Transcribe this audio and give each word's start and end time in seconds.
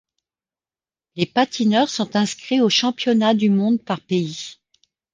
Les 1.15 1.27
patineurs 1.27 1.87
sont 1.89 2.15
inscrits 2.15 2.59
aux 2.59 2.71
championnats 2.71 3.35
du 3.35 3.51
monde 3.51 3.79
par 3.83 4.01
pays. 4.01 4.57